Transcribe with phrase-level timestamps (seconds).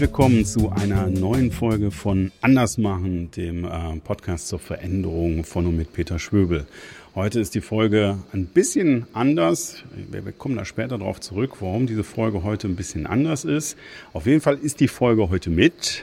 [0.00, 5.76] Herzlich willkommen zu einer neuen Folge von Andersmachen, dem äh, Podcast zur Veränderung von und
[5.76, 6.66] mit Peter Schwöbel.
[7.14, 9.84] Heute ist die Folge ein bisschen anders.
[10.10, 13.76] Wir kommen da später darauf zurück, warum diese Folge heute ein bisschen anders ist.
[14.14, 16.02] Auf jeden Fall ist die Folge heute mit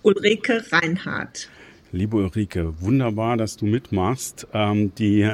[0.00, 1.50] Ulrike Reinhardt.
[1.92, 4.46] Liebe Ulrike, wunderbar, dass du mitmachst.
[4.54, 5.28] Ähm, die,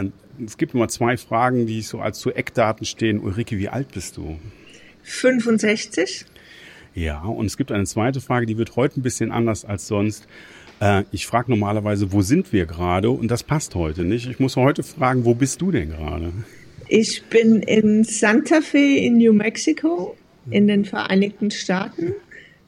[0.44, 3.20] es gibt immer zwei Fragen, die so als zu Eckdaten stehen.
[3.20, 4.40] Ulrike, wie alt bist du?
[5.04, 6.26] 65.
[6.96, 10.26] Ja, und es gibt eine zweite Frage, die wird heute ein bisschen anders als sonst.
[10.80, 13.10] Äh, ich frage normalerweise, wo sind wir gerade?
[13.10, 14.26] Und das passt heute nicht.
[14.30, 16.32] Ich muss heute fragen, wo bist du denn gerade?
[16.88, 20.16] Ich bin in Santa Fe in New Mexico
[20.50, 22.14] in den Vereinigten Staaten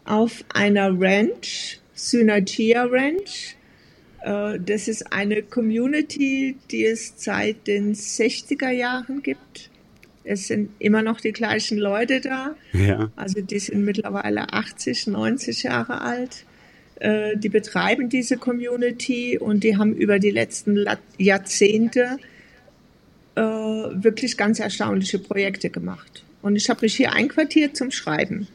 [0.05, 3.57] auf einer Ranch, Synergia Ranch.
[4.21, 9.68] Äh, das ist eine Community, die es seit den 60er Jahren gibt.
[10.29, 12.55] Es sind immer noch die gleichen Leute da.
[12.73, 13.11] Ja.
[13.17, 16.45] Also die sind mittlerweile 80, 90 Jahre alt.
[17.01, 20.85] Äh, die betreiben diese Community und die haben über die letzten
[21.17, 22.19] Jahrzehnte
[23.37, 26.25] äh, wirklich ganz erstaunliche Projekte gemacht.
[26.43, 28.49] Und ich habe mich hier einquartiert zum Schreiben.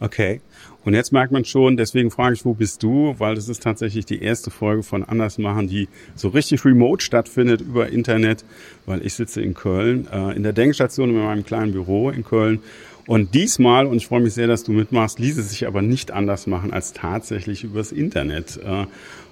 [0.00, 0.40] Okay.
[0.84, 3.14] Und jetzt merkt man schon, deswegen frage ich, wo bist du?
[3.18, 7.88] Weil das ist tatsächlich die erste Folge von Andersmachen, die so richtig remote stattfindet über
[7.88, 8.44] Internet,
[8.86, 12.60] weil ich sitze in Köln, äh, in der Denkstation in meinem kleinen Büro in Köln.
[13.06, 16.10] Und diesmal, und ich freue mich sehr, dass du mitmachst, ließ es sich aber nicht
[16.10, 18.86] anders machen, als tatsächlich übers Internet äh,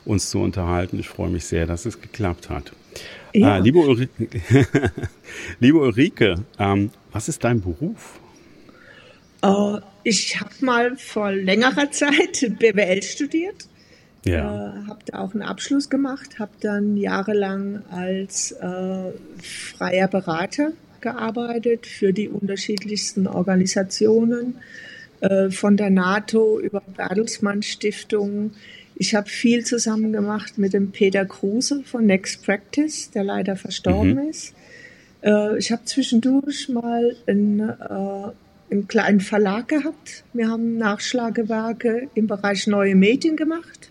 [0.05, 0.98] uns zu unterhalten.
[0.98, 2.73] Ich freue mich sehr, dass es geklappt hat.
[3.34, 3.56] Ja.
[3.56, 4.28] Äh, liebe Ulrike,
[5.61, 8.20] liebe Ulrike ähm, was ist dein Beruf?
[9.44, 13.66] Uh, ich habe mal vor längerer Zeit BWL studiert.
[14.24, 14.38] Ja.
[14.38, 19.12] Äh, habe da auch einen Abschluss gemacht, habe dann jahrelang als äh,
[19.42, 24.54] freier Berater gearbeitet für die unterschiedlichsten Organisationen,
[25.20, 28.52] äh, von der NATO über Bertelsmann Stiftung.
[28.94, 34.14] Ich habe viel zusammen gemacht mit dem Peter Kruse von Next Practice, der leider verstorben
[34.14, 34.28] mhm.
[34.30, 34.55] ist.
[35.22, 37.72] Äh, ich habe zwischendurch mal ein
[38.72, 40.24] einen kleinen Verlag gehabt.
[40.33, 43.90] Wir haben Nachschlagewerke im Bereich neue Medien gemacht.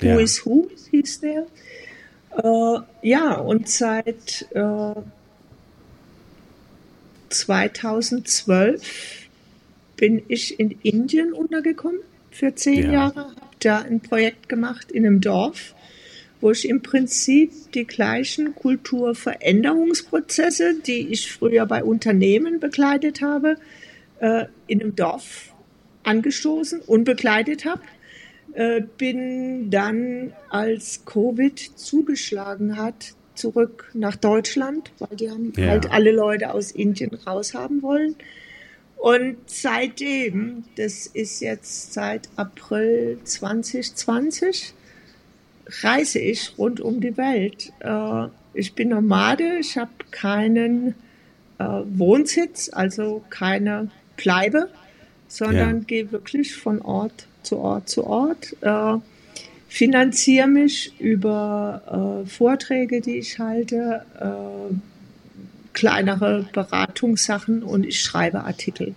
[0.00, 0.18] Who ja.
[0.18, 1.46] is Who hieß der.
[2.36, 4.94] Äh, ja, und seit äh,
[7.28, 9.28] 2012
[9.96, 12.00] bin ich in Indien untergekommen
[12.30, 12.92] für zehn ja.
[12.92, 13.16] Jahre.
[13.16, 15.74] Habe da ein Projekt gemacht in einem Dorf,
[16.40, 23.56] wo ich im Prinzip die gleichen Kulturveränderungsprozesse, die ich früher bei Unternehmen begleitet habe,
[24.20, 25.54] äh, in einem Dorf
[26.04, 27.82] angestoßen und begleitet habe.
[28.52, 35.68] Äh, bin dann, als Covid zugeschlagen hat, zurück nach Deutschland, weil die haben ja.
[35.68, 38.16] halt alle Leute aus Indien raushaben wollen.
[38.96, 44.72] Und seitdem, das ist jetzt seit April 2020,
[45.82, 47.72] reise ich rund um die Welt.
[47.80, 50.94] Äh, ich bin Nomade, ich habe keinen
[51.58, 54.68] äh, Wohnsitz, also keine bleibe,
[55.28, 55.84] sondern ja.
[55.86, 58.98] gehe wirklich von Ort zu Ort zu Ort, äh,
[59.68, 64.74] finanziere mich über äh, Vorträge, die ich halte, äh,
[65.72, 68.94] kleinere Beratungssachen und ich schreibe Artikel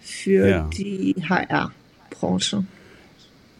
[0.00, 0.70] für ja.
[0.76, 2.64] die HR-Branche.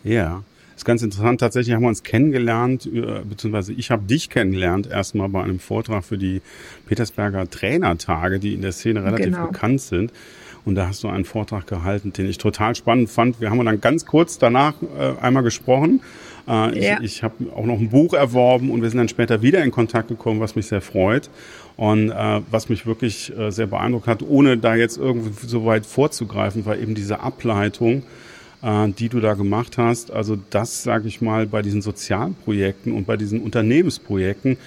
[0.04, 0.44] Ja,
[0.76, 1.40] ist ganz interessant.
[1.40, 2.88] Tatsächlich haben wir uns kennengelernt,
[3.28, 6.40] beziehungsweise ich habe dich kennengelernt erstmal bei einem Vortrag für die
[6.86, 9.46] Petersberger Trainertage, die in der Szene relativ genau.
[9.48, 10.12] bekannt sind.
[10.64, 13.40] Und da hast du einen Vortrag gehalten, den ich total spannend fand.
[13.40, 16.00] Wir haben dann ganz kurz danach äh, einmal gesprochen.
[16.46, 16.98] Äh, ja.
[17.00, 19.70] Ich, ich habe auch noch ein Buch erworben und wir sind dann später wieder in
[19.70, 21.30] Kontakt gekommen, was mich sehr freut.
[21.76, 25.86] Und äh, was mich wirklich äh, sehr beeindruckt hat, ohne da jetzt irgendwie so weit
[25.86, 28.02] vorzugreifen, war eben diese Ableitung,
[28.62, 30.10] äh, die du da gemacht hast.
[30.10, 34.58] Also das, sage ich mal, bei diesen Sozialprojekten und bei diesen Unternehmensprojekten,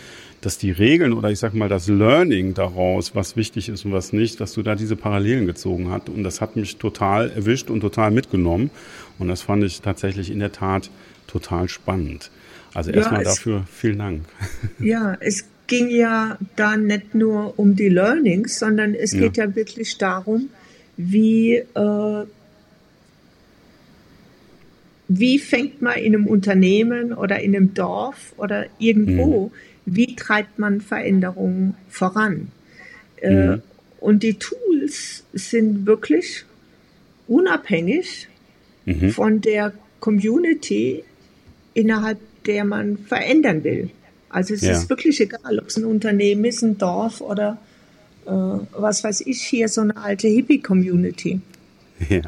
[0.46, 4.14] dass die Regeln oder ich sag mal das Learning daraus, was wichtig ist und was
[4.14, 6.08] nicht, dass du da diese Parallelen gezogen hast.
[6.08, 8.70] Und das hat mich total erwischt und total mitgenommen.
[9.18, 10.92] Und das fand ich tatsächlich in der Tat
[11.26, 12.30] total spannend.
[12.76, 14.22] Also ja, erstmal dafür vielen Dank.
[14.80, 19.22] Ja, es ging ja da nicht nur um die Learnings, sondern es ja.
[19.22, 20.50] geht ja wirklich darum,
[20.96, 22.26] wie, äh,
[25.08, 30.60] wie fängt man in einem Unternehmen oder in einem Dorf oder irgendwo, mhm wie treibt
[30.60, 32.52] man Veränderungen voran.
[33.18, 33.62] Äh, mhm.
[34.00, 36.46] Und die Tools sind wirklich
[37.28, 38.28] unabhängig
[38.86, 39.10] mhm.
[39.12, 41.04] von der Community,
[41.74, 43.90] innerhalb der man verändern will.
[44.30, 44.74] Also es ja.
[44.74, 47.58] ist wirklich egal, ob es ein Unternehmen ist, ein Dorf oder
[48.26, 51.40] äh, was weiß ich hier, so eine alte Hippie-Community.
[52.10, 52.22] Ja.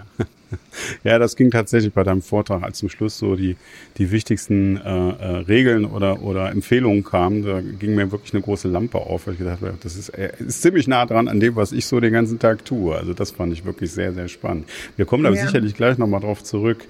[1.03, 3.55] Ja, das ging tatsächlich bei deinem Vortrag, als zum Schluss so die,
[3.97, 7.44] die wichtigsten äh, äh, Regeln oder, oder Empfehlungen kamen.
[7.44, 10.31] Da ging mir wirklich eine große Lampe auf, weil ich gedacht habe, das ist, äh,
[10.39, 12.95] ist ziemlich nah dran an dem, was ich so den ganzen Tag tue.
[12.95, 14.67] Also das fand ich wirklich sehr, sehr spannend.
[14.95, 15.45] Wir kommen da ja.
[15.45, 16.85] sicherlich gleich nochmal drauf zurück.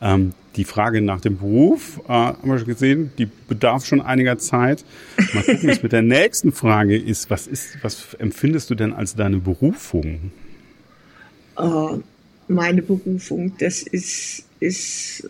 [0.00, 4.36] Ähm, die Frage nach dem Beruf, äh, haben wir schon gesehen, die bedarf schon einiger
[4.38, 4.84] Zeit.
[5.32, 7.30] Mal gucken, was mit der nächsten Frage ist.
[7.30, 10.32] Was ist, was empfindest du denn als deine Berufung?
[11.58, 12.00] Uh,
[12.54, 15.28] meine Berufung, das ist, ist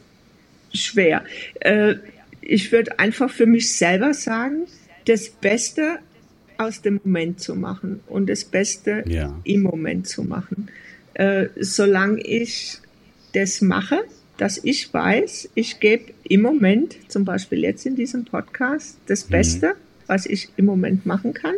[0.72, 1.24] schwer.
[1.64, 1.94] Uh,
[2.40, 4.66] ich würde einfach für mich selber sagen,
[5.06, 5.98] das Beste
[6.58, 9.38] aus dem Moment zu machen und das Beste ja.
[9.44, 10.69] im Moment zu machen.
[11.19, 12.78] Uh, solange ich
[13.34, 14.00] das mache,
[14.38, 19.30] dass ich weiß, ich gebe im Moment, zum Beispiel jetzt in diesem Podcast, das mhm.
[19.30, 20.06] Beste, mhm.
[20.06, 21.54] was ich im Moment machen kann,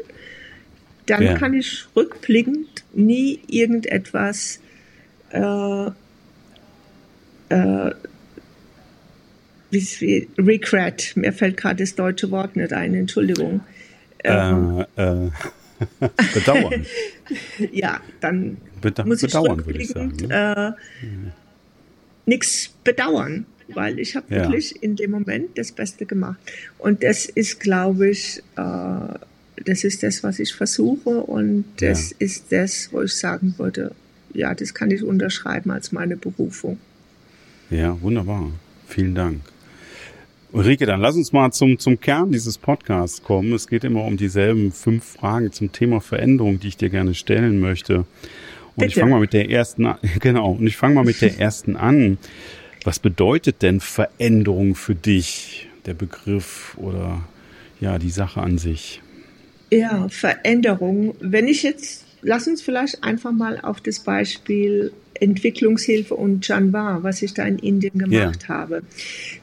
[1.06, 1.34] dann ja.
[1.38, 4.60] kann ich rückblickend nie irgendetwas
[5.34, 5.90] äh,
[7.48, 7.90] äh,
[9.70, 13.60] wie, regret, mir fällt gerade das deutsche Wort nicht ein, Entschuldigung.
[14.22, 15.30] Ähm, äh, äh
[16.32, 16.86] bedauern.
[17.72, 20.14] ja, dann Beda muss ich bedauern, würde ich sagen.
[20.16, 20.76] Ne?
[21.02, 21.10] Äh,
[22.26, 24.42] nichts bedauern, weil ich habe ja.
[24.42, 26.38] wirklich in dem Moment das Beste gemacht.
[26.78, 29.18] Und das ist, glaube ich, äh,
[29.64, 32.16] das ist das, was ich versuche und das ja.
[32.20, 33.92] ist das, wo ich sagen würde,
[34.34, 36.78] ja, das kann ich unterschreiben als meine Berufung.
[37.70, 38.50] Ja, wunderbar.
[38.86, 39.40] Vielen Dank.
[40.52, 43.52] Ulrike, dann lass uns mal zum, zum Kern dieses Podcasts kommen.
[43.54, 47.58] Es geht immer um dieselben fünf Fragen zum Thema Veränderung, die ich dir gerne stellen
[47.58, 47.96] möchte.
[47.96, 48.06] Und
[48.76, 48.86] Bitte.
[48.86, 49.98] ich fange mal mit der ersten an.
[50.20, 52.18] Genau, und ich fange mal mit der ersten an.
[52.84, 55.68] Was bedeutet denn Veränderung für dich?
[55.86, 57.22] Der Begriff oder
[57.80, 59.02] ja, die Sache an sich?
[59.72, 61.16] Ja, Veränderung.
[61.20, 67.22] Wenn ich jetzt, lass uns vielleicht einfach mal auf das Beispiel Entwicklungshilfe und Janvar, was
[67.22, 68.48] ich da in Indien gemacht yeah.
[68.48, 68.82] habe.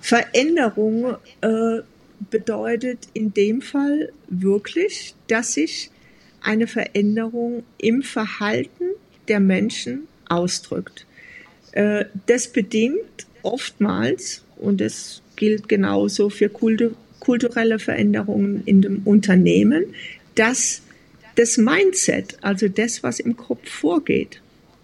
[0.01, 1.79] Veränderung äh,
[2.29, 5.89] bedeutet in dem Fall wirklich, dass sich
[6.41, 8.85] eine Veränderung im Verhalten
[9.27, 11.05] der Menschen ausdrückt.
[11.71, 19.85] Äh, das bedingt oftmals, und das gilt genauso für kulturelle Veränderungen in dem Unternehmen,
[20.35, 20.81] dass
[21.41, 24.41] das Mindset, also das, was im Kopf vorgeht,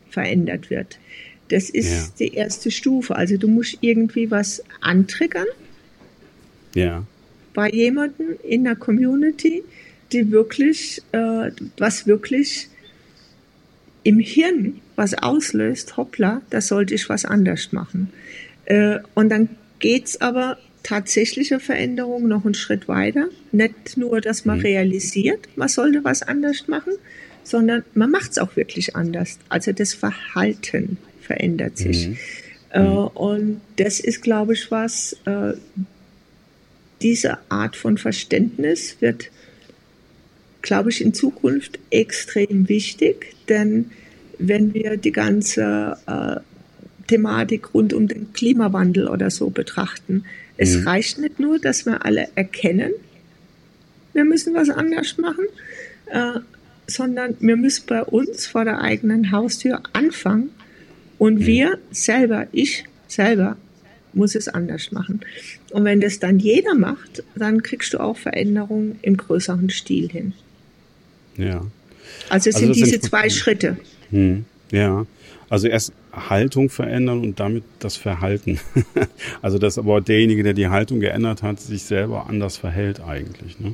[0.09, 0.97] verändert wird.
[1.49, 2.07] Das ist ja.
[2.19, 3.15] die erste Stufe.
[3.15, 5.45] Also du musst irgendwie was antriggern.
[6.73, 7.05] Ja.
[7.53, 9.63] Bei jemandem in der Community,
[10.11, 12.69] die wirklich, äh, was wirklich
[14.01, 18.11] im Hirn was auslöst, hoppla, da sollte ich was anders machen.
[18.65, 23.27] Äh, und dann geht's aber tatsächliche Veränderung noch einen Schritt weiter.
[23.51, 24.65] Nicht nur, dass man mhm.
[24.65, 26.93] realisiert, man sollte was anders machen,
[27.43, 29.39] sondern man macht es auch wirklich anders.
[29.49, 32.09] Also das Verhalten verändert sich.
[32.09, 32.17] Mhm.
[32.71, 33.07] Äh, mhm.
[33.07, 35.53] und das ist, glaube ich, was, äh,
[37.01, 39.29] diese Art von Verständnis wird
[40.67, 43.91] glaube ich, in Zukunft extrem wichtig, denn
[44.37, 46.41] wenn wir die ganze äh,
[47.07, 50.25] Thematik rund um den Klimawandel oder so betrachten,
[50.57, 50.87] es mhm.
[50.87, 52.91] reicht nicht nur, dass wir alle erkennen,
[54.13, 55.45] wir müssen was anders machen,
[56.07, 56.39] äh,
[56.87, 60.49] sondern wir müssen bei uns vor der eigenen Haustür anfangen
[61.17, 61.45] und mhm.
[61.45, 63.57] wir selber, ich selber,
[64.13, 65.21] muss es anders machen.
[65.71, 70.33] Und wenn das dann jeder macht, dann kriegst du auch Veränderungen im größeren Stil hin.
[71.37, 71.65] Ja.
[72.29, 73.77] Also es also sind diese zwei Schritte.
[74.09, 75.05] Hm, ja.
[75.49, 75.93] Also erst
[76.29, 78.59] Haltung verändern und damit das Verhalten.
[79.41, 83.59] also dass aber derjenige, der die Haltung geändert hat, sich selber anders verhält eigentlich.
[83.59, 83.73] Ne?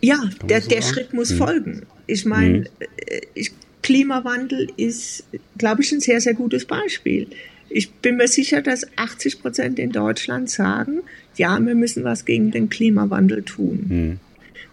[0.00, 1.38] Ja, der, so der Schritt muss hm.
[1.38, 1.82] folgen.
[2.06, 3.46] Ich meine, hm.
[3.82, 5.24] Klimawandel ist,
[5.56, 7.28] glaube ich, ein sehr, sehr gutes Beispiel.
[7.70, 11.00] Ich bin mir sicher, dass 80 Prozent in Deutschland sagen,
[11.36, 13.86] ja, wir müssen was gegen den Klimawandel tun.
[13.88, 14.20] Hm.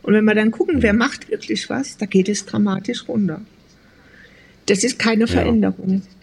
[0.01, 3.41] Und wenn wir dann gucken, wer macht wirklich was, da geht es dramatisch runter.
[4.67, 6.03] Das ist keine Veränderung.
[6.03, 6.14] Ja.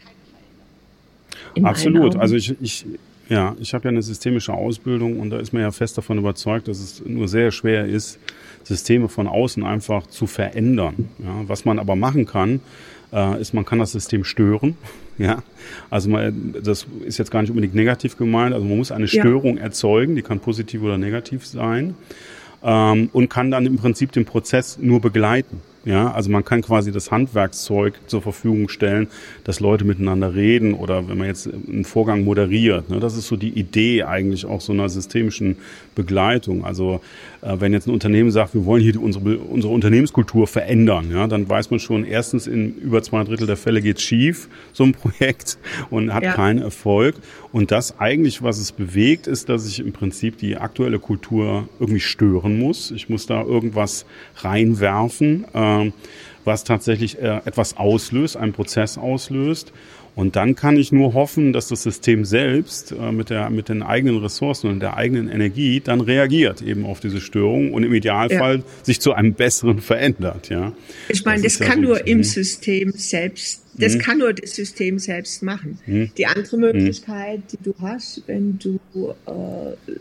[1.63, 2.17] Absolut.
[2.17, 2.87] Also ich, ich,
[3.29, 6.69] ja, ich habe ja eine systemische Ausbildung und da ist man ja fest davon überzeugt,
[6.69, 8.19] dass es nur sehr schwer ist,
[8.65, 11.09] Systeme von außen einfach zu verändern.
[11.19, 12.61] Ja, was man aber machen kann,
[13.13, 14.77] äh, ist, man kann das System stören.
[15.19, 15.43] Ja,
[15.91, 18.55] also man, das ist jetzt gar nicht unbedingt negativ gemeint.
[18.55, 19.65] Also man muss eine Störung ja.
[19.65, 21.95] erzeugen, die kann positiv oder negativ sein
[22.63, 25.61] ähm, und kann dann im Prinzip den Prozess nur begleiten.
[25.85, 29.09] Ja, also man kann quasi das Handwerkszeug zur Verfügung stellen,
[29.43, 32.89] dass Leute miteinander reden oder wenn man jetzt einen Vorgang moderiert.
[32.89, 35.57] Ne, das ist so die Idee eigentlich auch so einer systemischen
[35.97, 36.65] Begleitung.
[36.65, 37.01] Also
[37.41, 41.49] äh, wenn jetzt ein Unternehmen sagt, wir wollen hier unsere, unsere Unternehmenskultur verändern, ja, dann
[41.49, 45.59] weiß man schon, erstens in über zwei Drittel der Fälle geht schief, so ein Projekt
[45.91, 46.33] und hat ja.
[46.33, 47.17] keinen Erfolg.
[47.51, 52.01] Und das eigentlich, was es bewegt, ist, dass ich im Prinzip die aktuelle Kultur irgendwie
[52.01, 52.91] stören muss.
[52.93, 55.45] Ich muss da irgendwas reinwerfen.
[55.53, 55.93] Äh, äh,
[56.45, 59.73] was tatsächlich äh, etwas auslöst, einen Prozess auslöst.
[60.15, 63.83] Und dann kann ich nur hoffen, dass das System selbst äh, mit, der, mit den
[63.83, 68.57] eigenen Ressourcen und der eigenen Energie dann reagiert eben auf diese Störung und im Idealfall
[68.57, 68.63] ja.
[68.83, 70.51] sich zu einem besseren verändert.
[70.51, 70.73] Ja.
[71.09, 73.99] Ich meine, das, das kann ja nur im System selbst, das mhm.
[74.01, 75.79] kann nur das System selbst machen.
[75.87, 76.11] Mhm.
[76.19, 78.81] Die andere Möglichkeit, die du hast, wenn du
[79.27, 79.93] äh,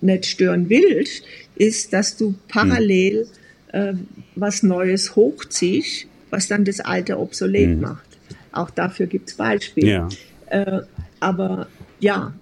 [0.00, 1.24] nicht stören willst,
[1.56, 3.41] ist, dass du parallel mhm
[3.72, 3.94] äh,
[4.34, 7.80] was Neues hochziehst, was dann das Alte obsolet mhm.
[7.80, 8.06] macht.
[8.52, 9.90] Auch dafür gibt es Beispiele.
[9.90, 10.08] Ja.
[10.46, 10.82] Äh,
[11.20, 11.68] aber
[12.00, 12.34] ja,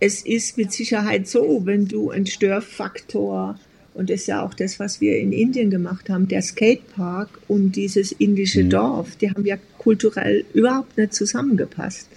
[0.00, 3.58] es ist mit Sicherheit so, wenn du einen Störfaktor,
[3.94, 7.76] und das ist ja auch das, was wir in Indien gemacht haben, der Skatepark und
[7.76, 8.70] dieses indische mhm.
[8.70, 12.08] Dorf, die haben ja kulturell überhaupt nicht zusammengepasst.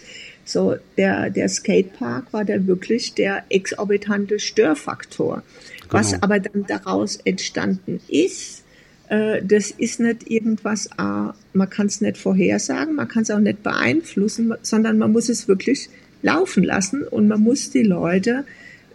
[0.46, 5.44] So, der, der Skatepark war da wirklich der exorbitante Störfaktor.
[5.90, 6.00] Genau.
[6.00, 8.64] Was aber dann daraus entstanden ist,
[9.10, 13.40] äh, das ist nicht irgendwas, äh, man kann es nicht vorhersagen, man kann es auch
[13.40, 15.90] nicht beeinflussen, sondern man muss es wirklich
[16.22, 18.46] laufen lassen und man muss die Leute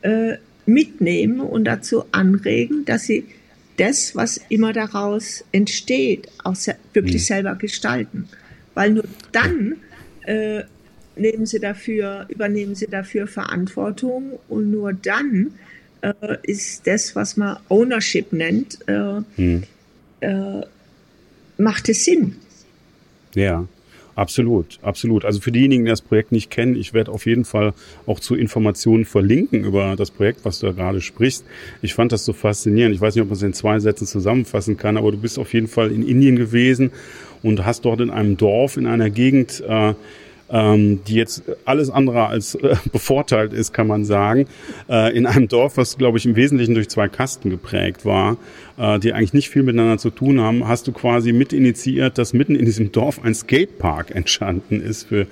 [0.02, 0.35] äh,
[0.66, 3.25] mitnehmen und dazu anregen, dass sie
[3.76, 7.26] das, was immer daraus entsteht, auch se wirklich mhm.
[7.26, 8.28] selber gestalten.
[8.75, 9.76] Weil nur dann
[10.26, 10.62] äh,
[11.16, 15.52] nehmen sie dafür, übernehmen sie dafür Verantwortung und nur dann
[16.02, 19.62] äh, ist das, was man Ownership nennt, äh, hm.
[20.21, 20.61] äh,
[21.59, 22.37] macht es Sinn.
[23.35, 23.66] Ja.
[24.16, 25.25] Absolut, absolut.
[25.25, 27.73] Also für diejenigen, die das Projekt nicht kennen, ich werde auf jeden Fall
[28.04, 31.47] auch zu Informationen verlinken über das Projekt, was du da gerade sprichst.
[31.80, 32.95] Ich fand das so faszinierend.
[32.95, 35.54] Ich weiß nicht, ob man es in zwei Sätzen zusammenfassen kann, aber du bist auf
[35.54, 36.90] jeden Fall in Indien gewesen
[37.42, 39.95] und hast dort in einem Dorf, in einer Gegend äh,
[40.50, 44.47] ähm, die jetzt alles andere als äh, bevorteilt ist, kann man sagen,
[44.88, 48.37] äh, in einem Dorf, was, glaube ich, im Wesentlichen durch zwei Kasten geprägt war,
[48.78, 52.33] äh, die eigentlich nicht viel miteinander zu tun haben, hast du quasi mit initiiert, dass
[52.33, 55.26] mitten in diesem Dorf ein Skatepark entstanden ist für,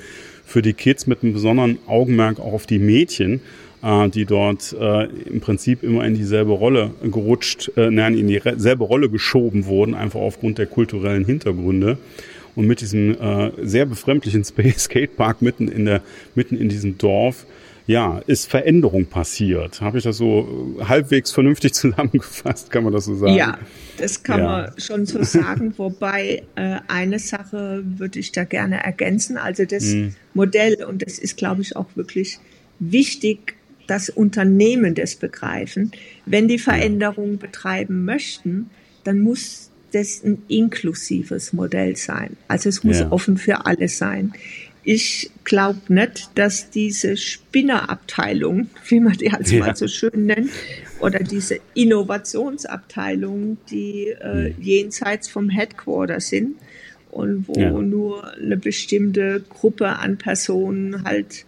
[0.44, 3.40] für die Kids mit einem besonderen Augenmerk auch auf die Mädchen
[3.82, 8.84] äh, die dort äh, im Prinzip immer in dieselbe Rolle gerutscht, äh, nein, in dieselbe
[8.84, 11.98] Rolle geschoben wurden, einfach aufgrund der kulturellen Hintergründe
[12.58, 14.42] und mit diesem äh, sehr befremdlichen
[14.78, 16.02] Skatepark mitten in der
[16.34, 17.46] mitten in diesem Dorf
[17.86, 19.80] ja, ist Veränderung passiert.
[19.80, 23.34] Habe ich das so halbwegs vernünftig zusammengefasst, kann man das so sagen?
[23.34, 23.58] Ja,
[23.96, 24.46] das kann ja.
[24.46, 25.72] man schon so sagen.
[25.78, 29.38] Wobei äh, eine Sache würde ich da gerne ergänzen.
[29.38, 30.14] Also das hm.
[30.34, 32.40] Modell, und das ist, glaube ich, auch wirklich
[32.80, 33.54] wichtig,
[33.86, 35.92] dass Unternehmen das begreifen.
[36.26, 38.68] Wenn die Veränderung betreiben möchten,
[39.04, 42.37] dann muss das ein inklusives Modell sein.
[42.49, 43.12] Also es muss ja.
[43.12, 44.33] offen für alle sein.
[44.85, 49.61] Ich glaube nicht, dass diese Spinnerabteilung, wie man die halt ja.
[49.61, 50.50] mal so schön nennt,
[51.00, 56.57] oder diese Innovationsabteilung, die äh, jenseits vom Headquarter sind
[57.11, 57.71] und wo ja.
[57.71, 61.45] nur eine bestimmte Gruppe an Personen halt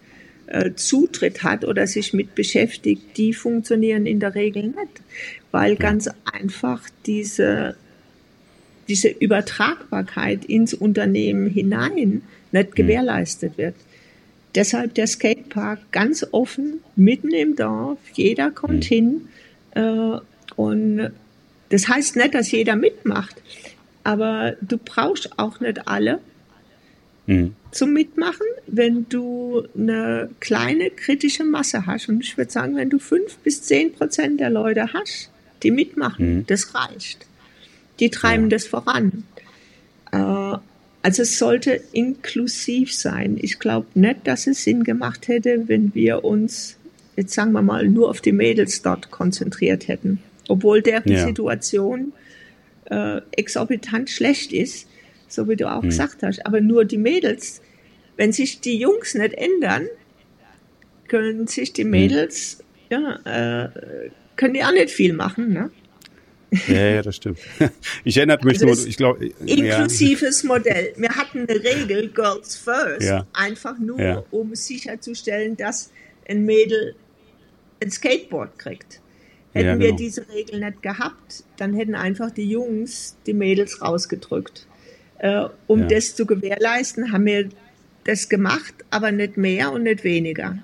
[0.47, 5.01] äh, Zutritt hat oder sich mit beschäftigt, die funktionieren in der Regel nicht,
[5.51, 7.75] weil ganz einfach diese
[8.87, 12.75] diese Übertragbarkeit ins Unternehmen hinein nicht hm.
[12.75, 13.75] gewährleistet wird.
[14.55, 18.89] Deshalb der Skatepark ganz offen, mitten im Dorf, jeder kommt hm.
[18.89, 19.27] hin.
[19.75, 20.19] Äh,
[20.55, 21.11] und
[21.69, 23.35] das heißt nicht, dass jeder mitmacht,
[24.03, 26.19] aber du brauchst auch nicht alle
[27.27, 27.55] mhm.
[27.71, 32.09] zum Mitmachen, wenn du eine kleine kritische Masse hast.
[32.09, 35.31] Und ich würde sagen, wenn du fünf bis zehn Prozent der Leute hast,
[35.63, 36.47] die mitmachen, mhm.
[36.47, 37.25] das reicht
[38.01, 38.49] die treiben ja.
[38.49, 39.23] das voran.
[40.11, 40.57] Äh,
[41.03, 43.37] also es sollte inklusiv sein.
[43.41, 46.77] Ich glaube nicht, dass es Sinn gemacht hätte, wenn wir uns,
[47.15, 50.19] jetzt sagen wir mal, nur auf die Mädels dort konzentriert hätten.
[50.47, 51.25] Obwohl deren ja.
[51.25, 52.13] Situation
[52.85, 54.87] äh, exorbitant schlecht ist,
[55.27, 55.89] so wie du auch hm.
[55.89, 56.45] gesagt hast.
[56.45, 57.61] Aber nur die Mädels,
[58.17, 59.87] wenn sich die Jungs nicht ändern,
[61.07, 61.89] können sich die hm.
[61.89, 63.03] Mädels, hm.
[63.25, 63.69] ja, äh,
[64.35, 65.53] können die auch nicht viel machen.
[65.53, 65.71] Ne?
[66.67, 67.39] Ja, ja, das stimmt.
[68.03, 69.25] Ich erinnere mich also nur, ich glaube.
[69.45, 70.47] Inklusives ja.
[70.47, 70.93] Modell.
[70.97, 73.25] Wir hatten eine Regel, Girls First, ja.
[73.33, 74.23] einfach nur, ja.
[74.31, 75.91] um sicherzustellen, dass
[76.27, 76.95] ein Mädel
[77.81, 78.99] ein Skateboard kriegt.
[79.53, 79.85] Hätten ja, genau.
[79.85, 84.65] wir diese Regel nicht gehabt, dann hätten einfach die Jungs die Mädels rausgedrückt.
[85.19, 87.49] Äh, um das zu gewährleisten, haben wir
[88.05, 90.57] das gemacht, aber nicht mehr und nicht weniger.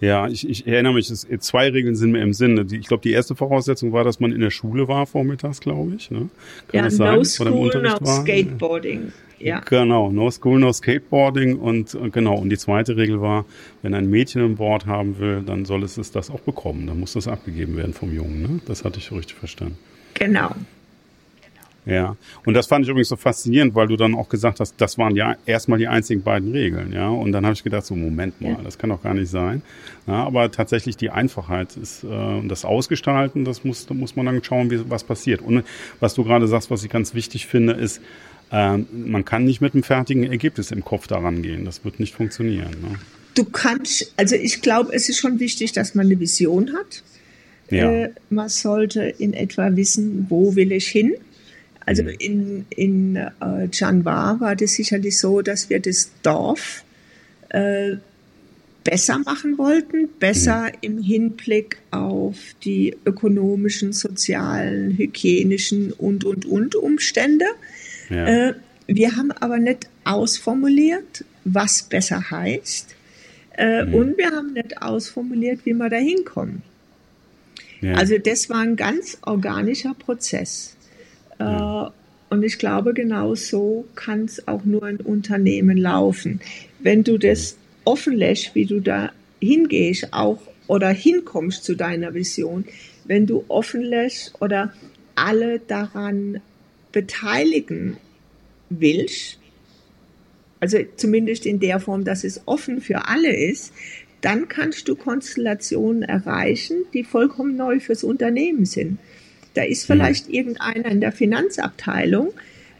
[0.00, 2.66] Ja, ich, ich erinnere mich, es, zwei Regeln sind mir im Sinn.
[2.72, 6.10] Ich glaube, die erste Voraussetzung war, dass man in der Schule war vormittags, glaube ich.
[6.10, 6.30] Ne?
[6.68, 8.22] Kann ja, no sein, school, no war?
[8.22, 9.12] skateboarding.
[9.38, 9.60] Ja.
[9.60, 12.36] Genau, no school, no skateboarding und genau.
[12.36, 13.44] Und die zweite Regel war,
[13.82, 16.86] wenn ein Mädchen ein Board haben will, dann soll es das auch bekommen.
[16.86, 18.42] Dann muss das abgegeben werden vom Jungen.
[18.42, 18.60] Ne?
[18.66, 19.78] Das hatte ich richtig verstanden.
[20.14, 20.50] Genau.
[21.86, 24.98] Ja, und das fand ich übrigens so faszinierend, weil du dann auch gesagt hast, das
[24.98, 27.08] waren ja erstmal die einzigen beiden Regeln, ja.
[27.08, 28.58] Und dann habe ich gedacht, so Moment mal, ja.
[28.62, 29.62] das kann doch gar nicht sein.
[30.06, 34.44] Ja, aber tatsächlich die Einfachheit ist äh, das Ausgestalten, das muss, da muss man dann
[34.44, 35.40] schauen, wie was passiert.
[35.40, 35.64] Und
[36.00, 38.02] was du gerade sagst, was ich ganz wichtig finde, ist,
[38.52, 41.64] äh, man kann nicht mit einem fertigen Ergebnis im Kopf daran gehen.
[41.64, 42.70] Das wird nicht funktionieren.
[42.82, 42.98] Ne?
[43.34, 47.02] Du kannst, also ich glaube, es ist schon wichtig, dass man eine Vision hat.
[47.70, 47.90] Ja.
[47.90, 51.14] Äh, man sollte in etwa wissen, wo will ich hin
[51.90, 52.14] also mhm.
[52.20, 56.84] in, in äh, Chanvar war das sicherlich so, dass wir das Dorf
[57.48, 57.96] äh,
[58.84, 60.78] besser machen wollten, besser mhm.
[60.82, 67.46] im Hinblick auf die ökonomischen, sozialen, hygienischen und, und, und Umstände.
[68.08, 68.50] Ja.
[68.50, 68.54] Äh,
[68.86, 72.94] wir haben aber nicht ausformuliert, was besser heißt.
[73.58, 73.94] Äh, mhm.
[73.94, 76.62] Und wir haben nicht ausformuliert, wie wir da hinkommen.
[77.80, 77.94] Ja.
[77.94, 80.76] Also das war ein ganz organischer Prozess.
[81.40, 81.90] Äh,
[82.30, 86.40] und ich glaube, genau so kann es auch nur ein Unternehmen laufen.
[86.78, 92.64] Wenn du das offen lässt, wie du da hingehst, auch oder hinkommst zu deiner Vision,
[93.04, 94.72] wenn du offen lässt oder
[95.16, 96.40] alle daran
[96.92, 97.96] beteiligen
[98.68, 99.38] willst,
[100.60, 103.72] also zumindest in der Form, dass es offen für alle ist,
[104.20, 108.98] dann kannst du Konstellationen erreichen, die vollkommen neu fürs Unternehmen sind.
[109.54, 110.34] Da ist vielleicht mhm.
[110.34, 112.32] irgendeiner in der Finanzabteilung,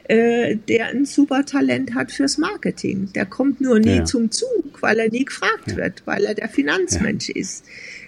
[0.04, 3.10] äh, der ein super Talent hat fürs Marketing.
[3.14, 4.04] Der kommt nur nie ja.
[4.04, 5.76] zum Zug, weil er nie gefragt ja.
[5.76, 7.36] wird, weil er der Finanzmensch ja.
[7.36, 7.64] ist.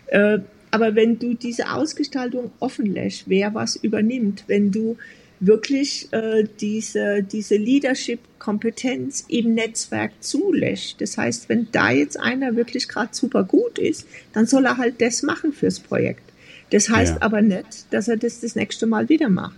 [0.06, 0.38] Äh,
[0.70, 4.96] aber wenn du diese Ausgestaltung offen lässt, wer was übernimmt, wenn du
[5.38, 11.00] wirklich äh, diese, diese Leadership-Kompetenz im Netzwerk zulässt.
[11.00, 15.02] Das heißt, wenn da jetzt einer wirklich gerade super gut ist, dann soll er halt
[15.02, 16.31] das machen fürs Projekt.
[16.72, 17.22] Das heißt ja.
[17.22, 19.56] aber nicht, dass er das das nächste Mal wieder macht.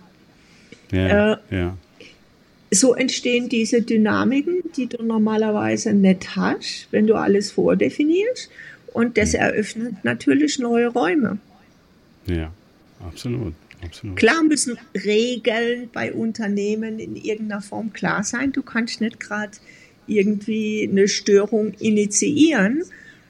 [0.91, 1.77] Ja, äh, ja.
[2.71, 8.49] So entstehen diese Dynamiken, die du normalerweise nicht hast, wenn du alles vordefinierst.
[8.91, 11.37] Und das eröffnet natürlich neue Räume.
[12.25, 12.51] Ja,
[12.99, 13.53] absolut.
[13.81, 14.17] Absolut.
[14.17, 18.51] Klar müssen Regeln bei Unternehmen in irgendeiner Form klar sein.
[18.51, 19.51] Du kannst nicht gerade
[20.07, 22.83] irgendwie eine Störung initiieren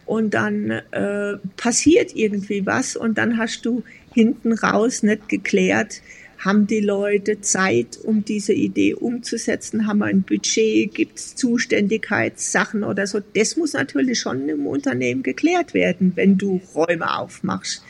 [0.05, 6.01] und dann äh, passiert irgendwie was und dann hast du hinten raus nicht geklärt,
[6.37, 12.83] haben die Leute Zeit, um diese Idee umzusetzen, haben wir ein Budget, gibt es Zuständigkeitssachen
[12.83, 13.19] oder so.
[13.33, 17.83] Das muss natürlich schon im Unternehmen geklärt werden, wenn du Räume aufmachst.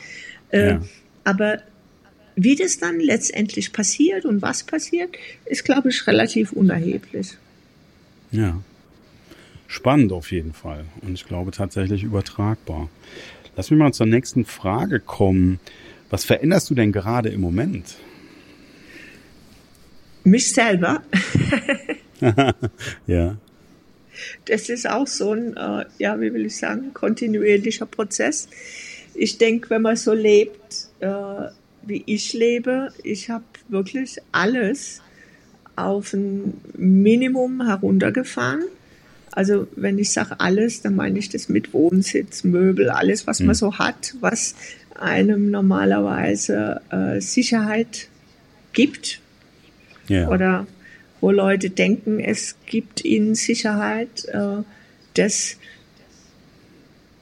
[0.50, 0.82] Äh, ja.
[1.24, 1.58] Aber
[2.36, 7.36] wie das dann letztendlich passiert und was passiert, ist, glaube ich, relativ unerheblich.
[8.30, 8.62] Ja.
[9.68, 12.88] Spannend auf jeden Fall und ich glaube tatsächlich übertragbar.
[13.56, 15.58] Lass mich mal zur nächsten Frage kommen.
[16.10, 17.96] Was veränderst du denn gerade im Moment?
[20.24, 21.02] Mich selber.
[23.06, 23.36] ja.
[24.44, 28.48] Das ist auch so ein, äh, ja, wie will ich sagen, kontinuierlicher Prozess.
[29.14, 31.48] Ich denke, wenn man so lebt, äh,
[31.82, 35.00] wie ich lebe, ich habe wirklich alles
[35.76, 38.64] auf ein Minimum heruntergefahren
[39.36, 43.46] also wenn ich sage alles, dann meine ich das mit Wohnsitz, Möbel, alles, was mhm.
[43.46, 44.54] man so hat, was
[44.94, 48.08] einem normalerweise äh, Sicherheit
[48.72, 49.20] gibt.
[50.08, 50.28] Ja.
[50.30, 50.66] Oder
[51.20, 54.24] wo Leute denken, es gibt ihnen Sicherheit.
[54.24, 54.62] Äh,
[55.12, 55.58] das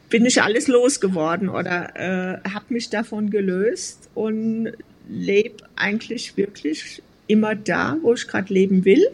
[0.08, 4.70] bin ich alles losgeworden oder äh, habe mich davon gelöst und
[5.08, 9.04] lebe eigentlich wirklich immer da, wo ich gerade leben will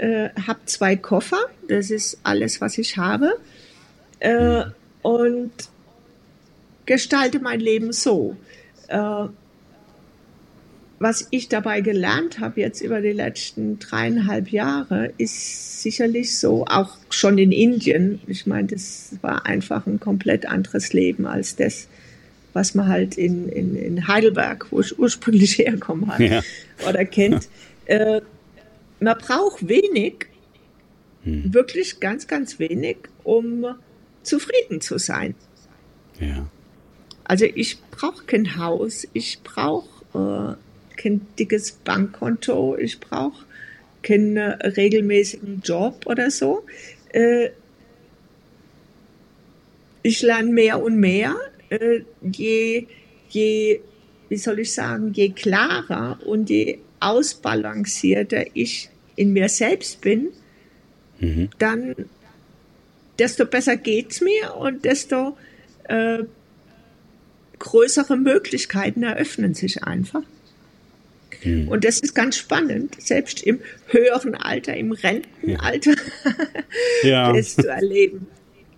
[0.00, 3.38] äh, habe zwei Koffer, das ist alles, was ich habe,
[4.20, 4.64] äh,
[5.02, 5.52] und
[6.86, 8.36] gestalte mein Leben so.
[8.88, 9.26] Äh,
[10.98, 16.96] was ich dabei gelernt habe jetzt über die letzten dreieinhalb Jahre, ist sicherlich so, auch
[17.10, 18.20] schon in Indien.
[18.26, 21.88] Ich meine, das war einfach ein komplett anderes Leben als das,
[22.52, 26.42] was man halt in, in, in Heidelberg, wo ich ursprünglich herkomme, hat ja.
[26.86, 27.48] oder kennt.
[27.86, 28.20] Äh,
[29.00, 30.26] man braucht wenig,
[31.24, 31.52] hm.
[31.52, 33.66] wirklich ganz, ganz wenig, um
[34.22, 35.34] zufrieden zu sein.
[36.18, 36.46] Ja.
[37.24, 43.44] Also ich brauche kein Haus, ich brauche äh, kein dickes Bankkonto, ich brauche
[44.02, 46.64] keinen äh, regelmäßigen Job oder so.
[47.12, 47.50] Äh,
[50.02, 51.36] ich lerne mehr und mehr,
[51.68, 52.86] äh, je,
[53.28, 53.80] je,
[54.28, 60.28] wie soll ich sagen, je klarer und je ausbalancierter ich in mir selbst bin,
[61.18, 61.48] mhm.
[61.58, 61.94] dann
[63.18, 65.36] desto besser geht's mir und desto
[65.84, 66.24] äh,
[67.58, 70.22] größere Möglichkeiten eröffnen sich einfach.
[71.44, 71.68] Mhm.
[71.68, 75.94] Und das ist ganz spannend, selbst im höheren Alter, im Rentenalter,
[77.02, 77.32] ja.
[77.34, 78.26] das zu erleben.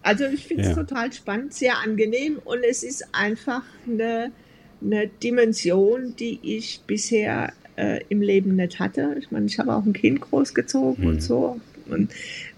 [0.02, 0.74] Also ich finde es ja.
[0.74, 4.32] total spannend, sehr angenehm und es ist einfach eine,
[4.80, 9.16] eine Dimension, die ich bisher äh, im Leben nicht hatte.
[9.18, 11.10] Ich meine, ich habe auch ein Kind großgezogen mhm.
[11.10, 11.60] und so.
[11.88, 12.12] Und,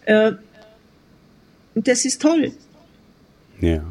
[0.07, 0.33] äh,
[1.75, 2.53] und das ist toll.
[3.61, 3.85] Ja.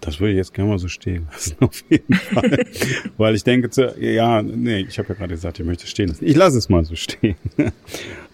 [0.00, 2.64] Das würde ich jetzt gerne mal so stehen lassen, auf jeden Fall.
[3.16, 6.24] Weil ich denke, zu, ja, nee, ich habe ja gerade gesagt, ich möchte stehen lassen.
[6.24, 7.36] Ich lasse es mal so stehen.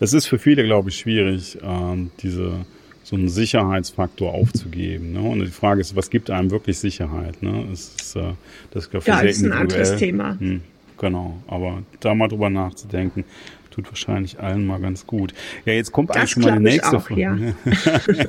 [0.01, 2.67] Es ist für viele, glaube ich, schwierig, ähm, diese
[3.05, 5.13] so einen Sicherheitsfaktor aufzugeben.
[5.13, 5.21] Ne?
[5.21, 7.41] Und die Frage ist, was gibt einem wirklich Sicherheit?
[7.41, 7.67] Ne?
[7.71, 8.33] Das ist, äh,
[8.73, 10.37] das ist, ja, das ist ein anderes Thema.
[10.41, 10.61] Hm,
[11.03, 13.25] genau, aber da mal drüber nachzudenken,
[13.73, 15.33] tut wahrscheinlich allen mal ganz gut.
[15.65, 17.55] Ja, jetzt kommt das eigentlich schon mal die nächste Frage.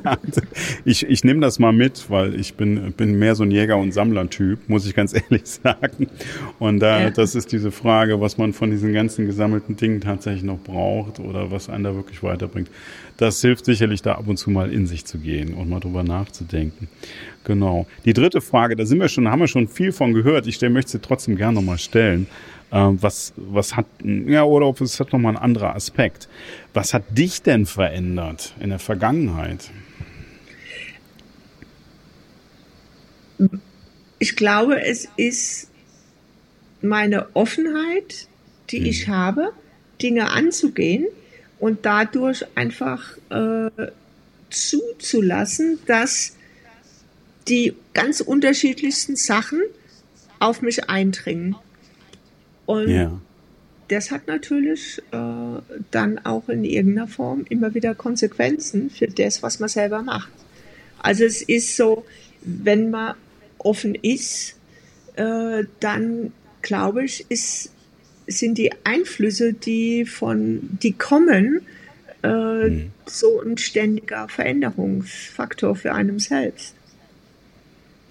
[0.04, 0.18] Ja.
[0.86, 3.94] ich ich nehme das mal mit, weil ich bin, bin mehr so ein Jäger- und
[3.94, 6.08] Sammler-Typ, muss ich ganz ehrlich sagen.
[6.60, 7.10] Und da, ja.
[7.10, 11.52] das ist diese Frage, was man von diesen ganzen gesammelten Dingen tatsächlich noch braucht oder
[11.52, 12.70] was einen da wirklich weiterbringt.
[13.18, 16.04] Das hilft sicherlich da ab und zu mal in sich zu gehen und mal drüber
[16.04, 16.88] nachzudenken.
[17.44, 17.86] Genau.
[18.06, 20.48] Die dritte Frage, da sind wir schon, haben wir schon viel von gehört.
[20.48, 22.28] Ich möchte sie trotzdem gerne nochmal stellen.
[22.74, 26.28] Ähm, was, was hat, ja, oder ob es hat nochmal ein anderer Aspekt.
[26.74, 29.70] Was hat dich denn verändert in der Vergangenheit?
[34.18, 35.70] Ich glaube, es ist
[36.82, 38.28] meine Offenheit,
[38.72, 38.86] die hm.
[38.86, 39.54] ich habe,
[40.02, 41.06] Dinge anzugehen
[41.60, 43.70] und dadurch einfach äh,
[44.50, 46.36] zuzulassen, dass
[47.48, 49.62] die ganz unterschiedlichsten Sachen
[50.40, 51.56] auf mich eindringen.
[52.66, 53.20] Und ja.
[53.88, 59.60] das hat natürlich äh, dann auch in irgendeiner Form immer wieder Konsequenzen für das, was
[59.60, 60.32] man selber macht.
[61.00, 62.06] Also es ist so,
[62.42, 63.16] wenn man
[63.58, 64.56] offen ist,
[65.16, 67.72] äh, dann glaube ich, ist,
[68.28, 71.62] sind die Einflüsse, die von, die kommen,
[72.24, 72.92] äh, mhm.
[73.06, 76.74] so ein ständiger Veränderungsfaktor für einen selbst.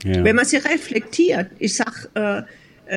[0.04, 0.22] Ja.
[0.22, 2.42] Wenn man sie reflektiert, ich sag, äh, äh,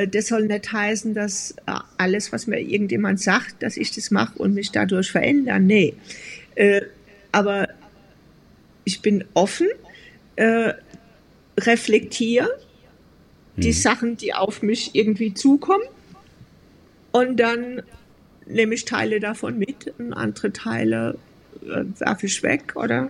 [0.08, 4.38] das soll nicht heißen, dass äh, alles, was mir irgendjemand sagt, dass ich das mache
[4.40, 5.66] und mich dadurch verändern.
[5.66, 5.94] Nee.
[6.56, 6.82] Äh,
[7.32, 7.70] aber
[8.84, 9.68] ich bin offen,
[11.58, 12.50] reflektiere
[13.56, 13.74] die mhm.
[13.74, 15.86] Sachen, die auf mich irgendwie zukommen
[17.12, 17.82] und dann
[18.46, 21.18] nehme ich Teile davon mit und andere Teile
[21.62, 23.10] werfe ich weg oder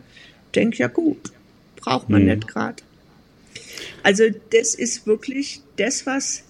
[0.54, 1.32] denke, ja gut,
[1.76, 2.30] braucht man mhm.
[2.30, 2.84] nicht gerade.
[4.04, 6.45] Also das ist wirklich das, was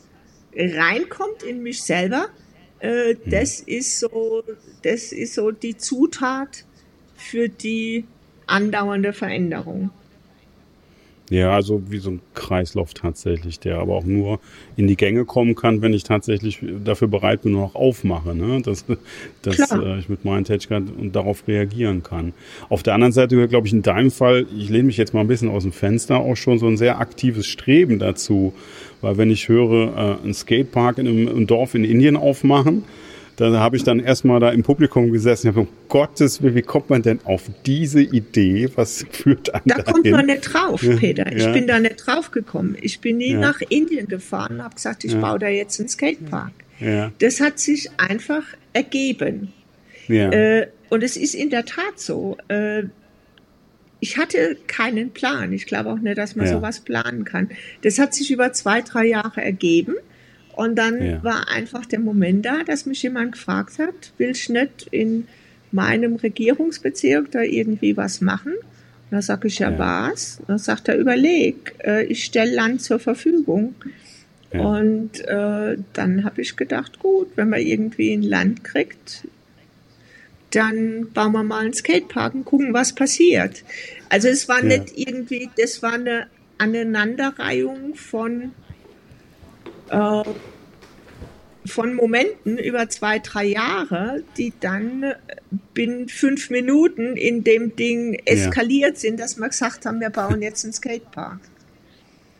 [0.55, 2.27] reinkommt in mich selber,
[2.79, 3.29] äh, mhm.
[3.29, 4.43] das ist so,
[4.83, 6.65] das ist so die Zutat
[7.15, 8.05] für die
[8.47, 9.89] andauernde Veränderung.
[11.31, 14.39] Ja, also wie so ein Kreislauf tatsächlich, der aber auch nur
[14.75, 18.61] in die Gänge kommen kann, wenn ich tatsächlich dafür bereit bin und auch aufmache, ne?
[18.61, 18.85] dass,
[19.41, 22.33] dass äh, ich mit meinen Tätigkeiten und darauf reagieren kann.
[22.69, 25.21] Auf der anderen Seite gehört, glaube ich, in deinem Fall, ich lehne mich jetzt mal
[25.21, 28.53] ein bisschen aus dem Fenster, auch schon so ein sehr aktives Streben dazu,
[29.01, 32.83] weil wenn ich höre, äh, einen Skatepark in einem, einem Dorf in Indien aufmachen,
[33.35, 36.61] da habe ich dann erstmal da im Publikum gesessen und habe um Gottes Willen, wie
[36.61, 38.69] kommt man denn auf diese Idee?
[38.75, 39.93] Was führt einen Da dahin?
[39.93, 41.31] kommt man nicht drauf, Peter.
[41.31, 41.51] Ich ja.
[41.51, 42.77] bin da nicht drauf gekommen.
[42.81, 43.39] Ich bin nie ja.
[43.39, 46.51] nach Indien gefahren und habe gesagt, ich baue da jetzt einen Skatepark.
[47.19, 48.43] Das hat sich einfach
[48.73, 49.53] ergeben.
[50.07, 52.37] Äh, und es ist in der Tat so.
[52.47, 52.83] Äh,
[53.99, 55.51] ich hatte keinen Plan.
[55.51, 57.49] Ich glaube auch nicht, dass man sowas planen kann.
[57.81, 59.95] Das hat sich über zwei, drei Jahre ergeben.
[60.55, 61.23] Und dann ja.
[61.23, 65.27] war einfach der Moment da, dass mich jemand gefragt hat, willst du nicht in
[65.71, 68.53] meinem Regierungsbezirk da irgendwie was machen?
[68.53, 69.79] Und da sage ich, ja, ja.
[69.79, 70.39] was?
[70.39, 73.75] Und dann sagt er, überleg, äh, ich stelle Land zur Verfügung.
[74.53, 74.61] Ja.
[74.61, 79.27] Und äh, dann habe ich gedacht, gut, wenn man irgendwie ein Land kriegt,
[80.51, 83.63] dann bauen wir mal einen Skatepark und gucken, was passiert.
[84.07, 88.53] Also es war nicht irgendwie, das war eine Aneinanderreihung von
[89.89, 90.23] äh,
[91.67, 95.15] von Momenten über zwei, drei Jahre, die dann äh,
[95.73, 98.99] binnen fünf Minuten in dem Ding eskaliert ja.
[98.99, 101.39] sind, dass wir gesagt haben, wir bauen jetzt einen Skatepark.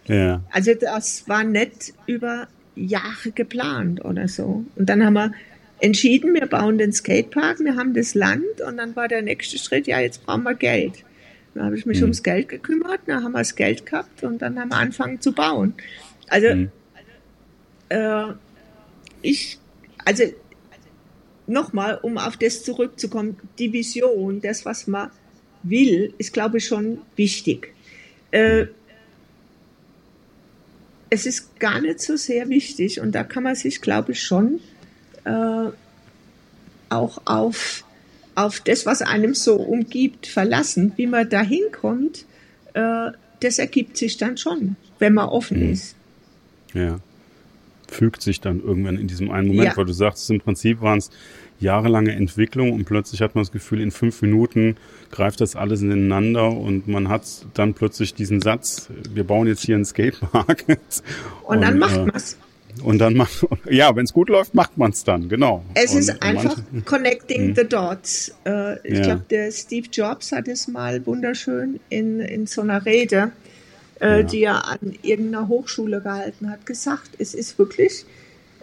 [0.05, 0.41] Ja.
[0.51, 4.65] Also das war nicht über Jahre geplant oder so.
[4.75, 5.31] Und dann haben wir
[5.79, 9.87] entschieden, wir bauen den Skatepark, wir haben das Land und dann war der nächste Schritt,
[9.87, 11.03] ja, jetzt brauchen wir Geld.
[11.53, 12.03] Dann habe ich mich mhm.
[12.03, 15.31] ums Geld gekümmert, dann haben wir das Geld gehabt und dann haben wir angefangen zu
[15.31, 15.73] bauen.
[16.27, 16.71] Also mhm.
[17.89, 18.33] Äh,
[19.21, 19.57] ich,
[20.03, 20.23] also
[21.47, 25.11] nochmal, um auf das zurückzukommen, die Vision, das, was man
[25.63, 27.73] will, ist, glaube ich, schon wichtig.
[28.31, 28.67] Äh,
[31.09, 34.59] es ist gar nicht so sehr wichtig und da kann man sich, glaube ich, schon
[35.23, 35.69] äh,
[36.89, 37.83] auch auf,
[38.35, 40.93] auf das, was einem so umgibt, verlassen.
[40.97, 42.25] Wie man da hinkommt,
[42.73, 45.73] äh, das ergibt sich dann schon, wenn man offen mhm.
[45.73, 45.95] ist.
[46.73, 46.99] Ja.
[47.87, 49.77] Fügt sich dann irgendwann in diesem einen Moment, ja.
[49.77, 51.09] weil du sagst, im Prinzip waren es
[51.59, 54.75] jahrelange Entwicklung und plötzlich hat man das Gefühl, in fünf Minuten
[55.11, 59.75] greift das alles ineinander und man hat dann plötzlich diesen Satz, wir bauen jetzt hier
[59.75, 60.65] einen Skatepark.
[60.67, 62.37] Und, und dann macht äh, es.
[62.83, 65.63] Und dann macht, ja, wenn es gut läuft, macht man es dann, genau.
[65.75, 67.55] Es und ist einfach manche, connecting hm.
[67.55, 68.35] the dots.
[68.45, 69.03] Äh, ich ja.
[69.03, 73.31] glaube, der Steve Jobs hat es mal wunderschön in, in so einer Rede,
[74.05, 74.23] äh, ja.
[74.23, 77.11] die er an irgendeiner Hochschule gehalten hat, gesagt.
[77.17, 78.05] Es ist wirklich,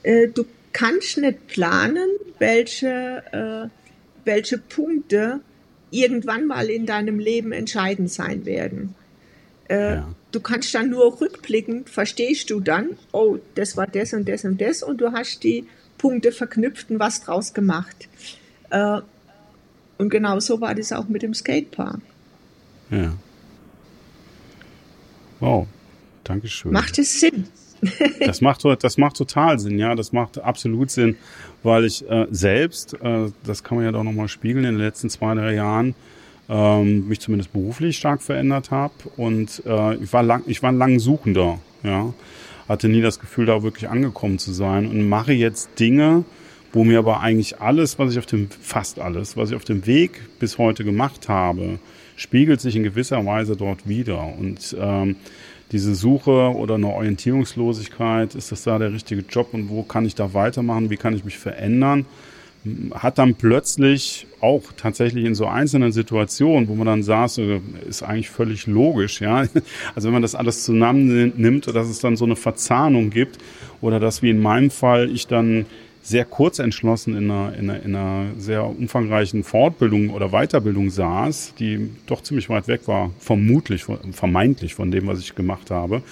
[0.02, 3.68] äh, du kannst nicht planen, welche, äh,
[4.24, 5.40] welche Punkte
[5.90, 8.94] irgendwann mal in deinem Leben entscheidend sein werden.
[9.68, 10.14] Äh, ja.
[10.30, 14.60] Du kannst dann nur rückblickend, verstehst du dann, oh, das war das und das und
[14.60, 15.66] das und du hast die
[15.98, 18.08] Punkte verknüpft und was draus gemacht.
[18.70, 19.00] Äh,
[19.98, 22.00] und genau so war das auch mit dem Skatepark.
[22.90, 23.12] Ja.
[25.42, 25.66] Wow,
[26.22, 26.70] Dankeschön.
[26.70, 27.48] Macht es Sinn?
[28.24, 31.16] das macht das macht total Sinn, ja, das macht absolut Sinn,
[31.64, 35.10] weil ich äh, selbst, äh, das kann man ja doch nochmal spiegeln, in den letzten
[35.10, 35.96] zwei drei Jahren
[36.48, 41.00] ähm, mich zumindest beruflich stark verändert habe und äh, ich war lang, ich war lang
[41.00, 42.14] Suchender, ja,
[42.68, 46.22] hatte nie das Gefühl, da wirklich angekommen zu sein und mache jetzt Dinge,
[46.72, 49.86] wo mir aber eigentlich alles, was ich auf dem, fast alles, was ich auf dem
[49.88, 51.80] Weg bis heute gemacht habe,
[52.22, 54.32] spiegelt sich in gewisser Weise dort wieder.
[54.38, 55.16] Und ähm,
[55.72, 60.14] diese Suche oder eine Orientierungslosigkeit, ist das da der richtige Job und wo kann ich
[60.14, 62.06] da weitermachen, wie kann ich mich verändern,
[62.92, 68.04] hat dann plötzlich auch tatsächlich in so einzelnen Situationen, wo man dann saß, äh, ist
[68.04, 69.46] eigentlich völlig logisch, ja.
[69.96, 73.38] Also wenn man das alles zusammennimmt, dass es dann so eine Verzahnung gibt
[73.80, 75.66] oder dass wie in meinem Fall ich dann
[76.02, 81.54] sehr kurz entschlossen in einer, in, einer, in einer sehr umfangreichen Fortbildung oder Weiterbildung saß,
[81.58, 86.02] die doch ziemlich weit weg war, vermutlich, vermeintlich von dem, was ich gemacht habe,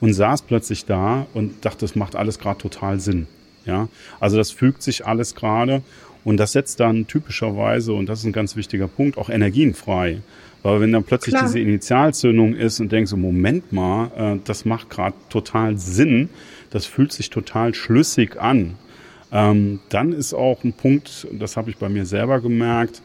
[0.00, 3.28] und saß plötzlich da und dachte, das macht alles gerade total Sinn.
[3.64, 3.88] Ja,
[4.20, 5.82] also das fügt sich alles gerade
[6.24, 10.22] und das setzt dann typischerweise, und das ist ein ganz wichtiger Punkt, auch Energien frei.
[10.62, 11.46] Weil wenn dann plötzlich Klar.
[11.46, 16.28] diese Initialzündung ist und denkst so, Moment mal, äh, das macht gerade total Sinn,
[16.70, 18.74] das fühlt sich total schlüssig an
[19.32, 23.02] ähm, dann ist auch ein Punkt, das habe ich bei mir selber gemerkt,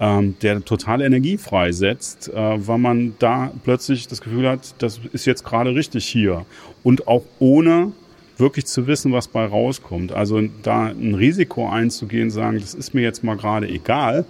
[0.00, 5.26] ähm, der total Energie freisetzt, äh, weil man da plötzlich das Gefühl hat, das ist
[5.26, 6.46] jetzt gerade richtig hier.
[6.82, 7.92] Und auch ohne
[8.38, 10.12] wirklich zu wissen, was bei rauskommt.
[10.12, 14.24] Also da ein Risiko einzugehen, sagen, das ist mir jetzt mal gerade egal.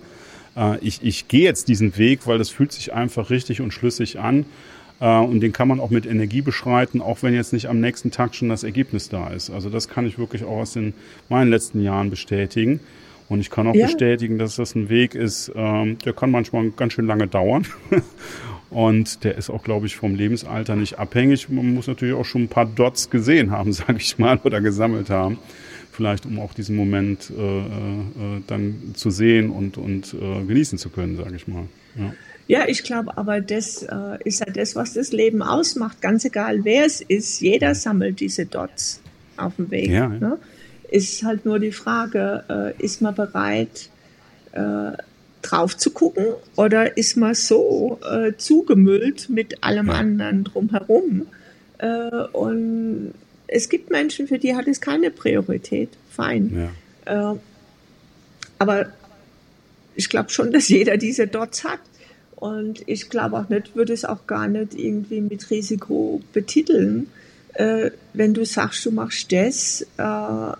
[0.57, 4.19] Äh, ich, ich gehe jetzt diesen Weg, weil das fühlt sich einfach richtig und schlüssig
[4.19, 4.45] an.
[5.01, 8.11] Äh, und den kann man auch mit Energie beschreiten, auch wenn jetzt nicht am nächsten
[8.11, 9.51] Tag schon das Ergebnis da ist.
[9.51, 10.95] Also das kann ich wirklich auch aus den
[11.29, 12.81] meinen letzten Jahren bestätigen.
[13.29, 13.87] Und ich kann auch ja.
[13.87, 17.65] bestätigen, dass das ein Weg ist, ähm, der kann manchmal ganz schön lange dauern.
[18.71, 21.49] Und der ist auch, glaube ich, vom Lebensalter nicht abhängig.
[21.49, 25.11] Man muss natürlich auch schon ein paar Dots gesehen haben, sage ich mal, oder gesammelt
[25.11, 25.39] haben.
[25.93, 27.63] Vielleicht, um auch diesen Moment äh, äh,
[28.47, 31.65] dann zu sehen und, und äh, genießen zu können, sage ich mal.
[31.97, 32.13] Ja.
[32.51, 36.01] Ja, ich glaube, aber das äh, ist ja das, was das Leben ausmacht.
[36.01, 39.01] Ganz egal, wer es ist, jeder sammelt diese Dots
[39.37, 39.89] auf dem Weg.
[39.89, 40.09] Ja, ja.
[40.09, 40.39] Ne?
[40.91, 43.89] Ist halt nur die Frage, äh, ist man bereit,
[44.51, 44.91] äh,
[45.43, 51.29] drauf zu gucken oder ist man so äh, zugemüllt mit allem anderen drumherum?
[51.79, 53.15] Äh, und
[53.47, 55.91] es gibt Menschen, für die hat es keine Priorität.
[56.11, 56.69] Fein.
[57.07, 57.33] Ja.
[57.35, 57.39] Äh,
[58.59, 58.87] aber
[59.95, 61.79] ich glaube schon, dass jeder diese Dots hat.
[62.41, 67.09] Und ich glaube auch nicht, würde es auch gar nicht irgendwie mit Risiko betiteln,
[67.55, 70.57] äh, wenn du sagst, du machst das, äh,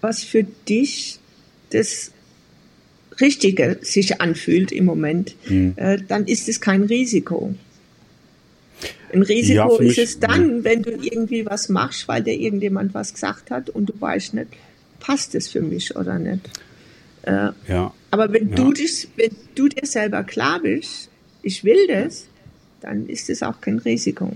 [0.00, 1.18] was für dich
[1.70, 2.12] das
[3.20, 5.74] Richtige sich anfühlt im Moment, mhm.
[5.74, 7.52] äh, dann ist es kein Risiko.
[9.12, 10.64] Ein Risiko ja, ist es dann, ja.
[10.64, 14.48] wenn du irgendwie was machst, weil dir irgendjemand was gesagt hat und du weißt nicht,
[15.00, 16.48] passt es für mich oder nicht.
[17.28, 17.92] Äh, ja.
[18.10, 18.56] Aber wenn ja.
[18.56, 21.10] du dich, wenn du dir selber klar bist,
[21.42, 22.26] ich will das,
[22.80, 24.32] dann ist es auch kein Risiko.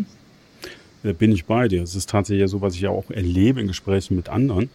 [1.02, 1.82] Da bin ich bei dir.
[1.82, 4.68] Es ist tatsächlich so, was ich ja auch erlebe in Gesprächen mit anderen,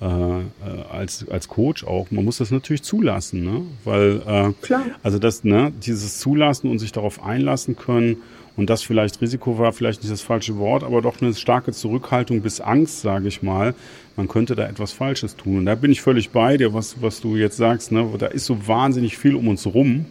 [0.00, 0.44] äh, äh,
[0.90, 2.10] als, als Coach auch.
[2.10, 3.62] Man muss das natürlich zulassen, ne?
[3.84, 4.84] Weil, äh, Klar.
[5.02, 8.16] also das, ne, dieses Zulassen und sich darauf einlassen können
[8.56, 12.40] und das vielleicht Risiko war vielleicht nicht das falsche Wort, aber doch eine starke Zurückhaltung
[12.40, 13.74] bis Angst, sage ich mal.
[14.16, 15.58] Man könnte da etwas Falsches tun.
[15.58, 17.92] Und da bin ich völlig bei dir, was, was du jetzt sagst.
[17.92, 18.08] Ne?
[18.18, 20.06] Da ist so wahnsinnig viel um uns rum,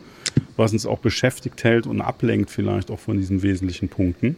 [0.57, 4.35] was uns auch beschäftigt hält und ablenkt vielleicht auch von diesen wesentlichen Punkten.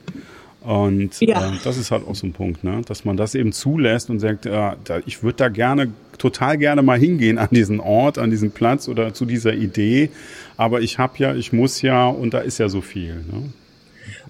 [0.61, 1.53] Und ja.
[1.53, 2.81] äh, das ist halt auch so ein Punkt, ne?
[2.87, 4.49] dass man das eben zulässt und sagt, äh,
[4.83, 8.87] da, ich würde da gerne, total gerne mal hingehen an diesen Ort, an diesen Platz
[8.87, 10.09] oder zu dieser Idee.
[10.57, 13.13] Aber ich habe ja, ich muss ja und da ist ja so viel.
[13.15, 13.51] Ne?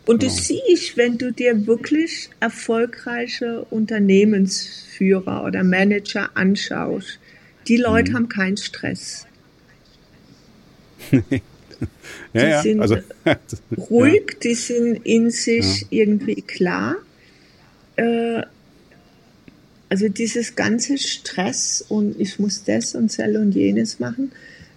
[0.06, 0.34] Und genau.
[0.34, 7.20] du siehst, wenn du dir wirklich erfolgreiche Unternehmensführer oder Manager anschaust,
[7.68, 8.16] die Leute mhm.
[8.16, 9.26] haben keinen Stress.
[12.34, 12.98] Die ja, sind also,
[13.90, 14.40] ruhig, ja.
[14.44, 15.88] die sind in sich ja.
[15.92, 16.96] irgendwie klar.
[17.96, 18.44] Äh,
[19.90, 24.32] also dieses ganze Stress und ich muss das und soll und jenes machen.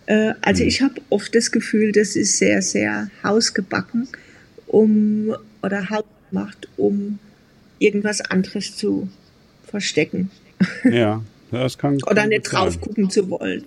[0.07, 0.69] Äh, also mhm.
[0.69, 4.09] ich habe oft das Gefühl, das ist sehr, sehr hausgebacken,
[4.69, 7.19] um oder hauptmacht, um
[7.79, 9.09] irgendwas anderes zu
[9.67, 10.31] verstecken.
[10.85, 11.99] Ja, das kann.
[12.09, 13.65] oder nicht drauf gucken zu wollen.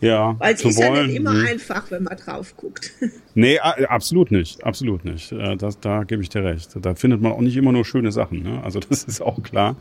[0.00, 1.46] Ja, Weil es ist wollen, ja nicht immer hm.
[1.46, 2.92] einfach, wenn man drauf guckt.
[3.36, 5.32] Nee, absolut nicht, absolut nicht.
[5.32, 6.70] Äh, das, da gebe ich dir recht.
[6.80, 8.44] Da findet man auch nicht immer nur schöne Sachen.
[8.44, 8.62] Ne?
[8.62, 9.76] Also das ist auch klar.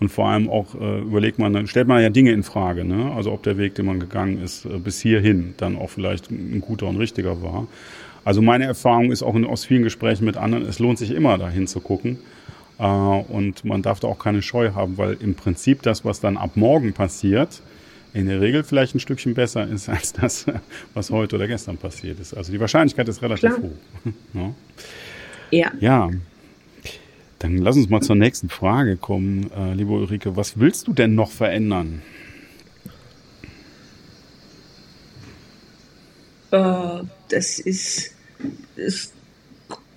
[0.00, 2.84] Und vor allem auch äh, überlegt man, dann stellt man ja Dinge in Frage.
[2.84, 3.12] Ne?
[3.12, 6.60] Also ob der Weg, den man gegangen ist, äh, bis hierhin dann auch vielleicht ein
[6.60, 7.68] guter und richtiger war.
[8.24, 11.38] Also meine Erfahrung ist auch in, aus vielen Gesprächen mit anderen, es lohnt sich immer
[11.38, 12.18] dahin zu gucken.
[12.78, 16.36] Äh, und man darf da auch keine Scheu haben, weil im Prinzip das, was dann
[16.36, 17.62] ab morgen passiert,
[18.12, 20.46] in der Regel vielleicht ein Stückchen besser ist als das,
[20.94, 22.34] was heute oder gestern passiert ist.
[22.34, 23.62] Also die Wahrscheinlichkeit ist relativ Klar.
[23.62, 24.12] hoch.
[25.52, 25.72] Ja.
[25.80, 26.08] ja.
[26.08, 26.10] Ja.
[27.40, 30.36] Dann lass uns mal zur nächsten Frage kommen, äh, liebe Ulrike.
[30.36, 32.02] Was willst du denn noch verändern?
[36.50, 38.12] Das ist,
[38.76, 39.12] ist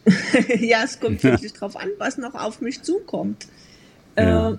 [0.60, 3.48] ja, es kommt wirklich drauf an, was noch auf mich zukommt.
[4.18, 4.52] Ja.
[4.52, 4.58] Äh,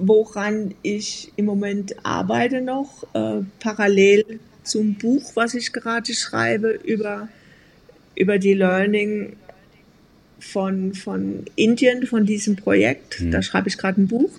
[0.00, 7.28] woran ich im Moment arbeite noch, äh, parallel zum Buch, was ich gerade schreibe, über,
[8.14, 9.36] über die Learning
[10.38, 13.20] von, von Indien, von diesem Projekt.
[13.20, 13.30] Mhm.
[13.32, 14.30] Da schreibe ich gerade ein Buch.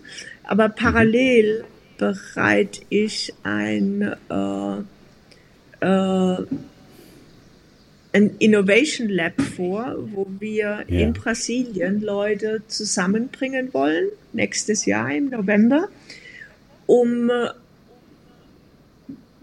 [0.44, 1.66] Aber parallel mhm.
[1.98, 4.84] bereite ich ein, äh, äh,
[8.12, 11.00] ein Innovation Lab vor, wo wir ja.
[11.00, 15.88] in Brasilien Leute zusammenbringen wollen, nächstes Jahr im November,
[16.86, 17.50] um äh,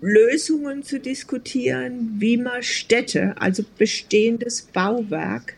[0.00, 5.54] Lösungen zu diskutieren, wie man Städte, also bestehendes Bauwerk,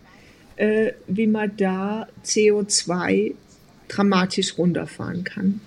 [0.57, 3.35] äh, wie man da CO2
[3.89, 5.61] dramatisch runterfahren kann.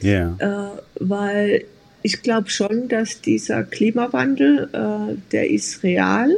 [0.00, 0.36] Ja.
[0.38, 1.64] Äh, weil
[2.06, 6.30] ich glaube schon, dass dieser Klimawandel, äh, der ist real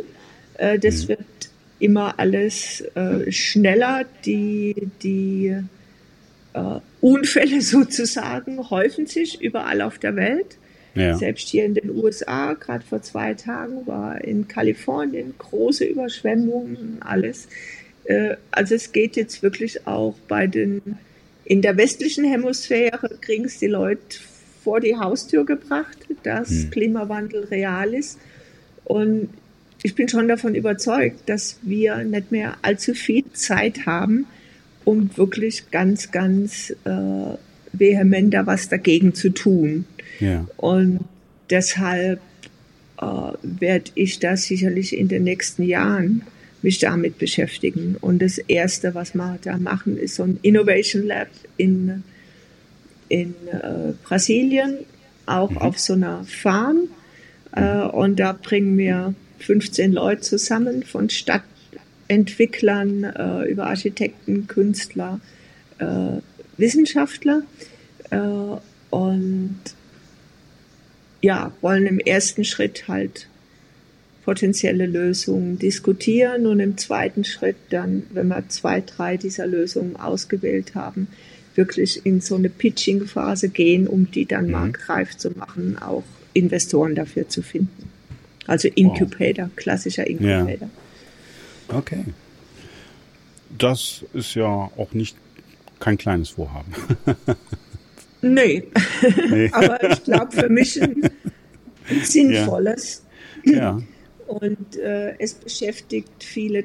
[0.58, 1.08] äh, das mhm.
[1.10, 1.20] wird
[1.78, 4.04] immer alles äh, schneller.
[4.26, 5.56] Die, die
[6.52, 10.58] äh, Unfälle sozusagen häufen sich überall auf der Welt.
[10.94, 11.16] Ja.
[11.16, 17.46] Selbst hier in den USA, gerade vor zwei Tagen, war in Kalifornien große Überschwemmungen, alles.
[18.04, 20.98] Äh, also es geht jetzt wirklich auch bei den,
[21.44, 24.18] in der westlichen Hemisphäre kriegen es die Leute
[24.68, 26.70] vor die Haustür gebracht, dass hm.
[26.70, 28.18] Klimawandel real ist.
[28.84, 29.30] Und
[29.82, 34.26] ich bin schon davon überzeugt, dass wir nicht mehr allzu viel Zeit haben,
[34.84, 37.38] um wirklich ganz, ganz äh,
[37.72, 39.86] vehementer was dagegen zu tun.
[40.20, 40.46] Ja.
[40.58, 41.00] Und
[41.48, 42.20] deshalb
[43.00, 43.04] äh,
[43.42, 46.24] werde ich da sicherlich in den nächsten Jahren
[46.60, 47.96] mich damit beschäftigen.
[48.02, 52.04] Und das Erste, was wir da machen, ist so ein Innovation Lab in,
[53.08, 54.78] in äh, Brasilien,
[55.26, 55.58] auch mhm.
[55.58, 56.88] auf so einer Farm.
[57.52, 65.20] Äh, und da bringen wir 15 Leute zusammen von Stadtentwicklern äh, über Architekten, Künstler,
[65.78, 66.20] äh,
[66.56, 67.42] Wissenschaftler
[68.10, 68.18] äh,
[68.90, 69.58] und
[71.20, 73.28] ja, wollen im ersten Schritt halt
[74.24, 80.74] potenzielle Lösungen diskutieren und im zweiten Schritt dann, wenn wir zwei, drei dieser Lösungen ausgewählt
[80.74, 81.08] haben,
[81.58, 84.52] wirklich in so eine Pitching-Phase gehen, um die dann mhm.
[84.52, 87.90] marktreif zu machen, auch Investoren dafür zu finden.
[88.46, 89.56] Also Incubator, wow.
[89.56, 90.70] klassischer Incubator.
[91.68, 91.76] Ja.
[91.76, 92.04] Okay.
[93.58, 95.16] Das ist ja auch nicht
[95.80, 96.72] kein kleines Vorhaben.
[98.22, 98.62] nee.
[99.30, 99.50] nee.
[99.52, 101.10] Aber ich glaube für mich ein,
[102.02, 103.02] sinnvolles.
[103.44, 103.52] Ja.
[103.52, 103.82] ja.
[104.28, 106.64] Und äh, es beschäftigt viele